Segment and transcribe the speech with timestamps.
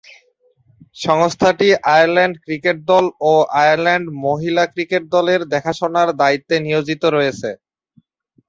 [0.97, 7.49] সংস্থাটি Ireland cricket দল ও আয়ারল্যান্ড মহিলা ক্রিকেট দলের দেখাশোনার দায়িত্বে নিয়োজিত রয়েছে।